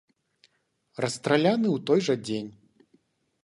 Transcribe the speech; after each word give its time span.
Расстраляны 1.05 1.67
ў 1.75 1.79
той 1.91 1.99
жа 2.11 2.15
дзень. 2.25 2.51